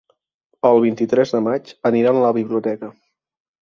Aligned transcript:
El 0.69 0.81
vint-i-tres 0.85 1.35
de 1.37 1.43
maig 1.51 1.71
aniran 1.93 2.19
a 2.19 2.27
la 2.29 2.35
biblioteca. 2.43 2.95